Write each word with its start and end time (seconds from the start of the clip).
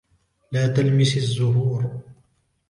لا 0.51 0.67
تلمس 0.67 1.17
الزهور. 1.17 2.01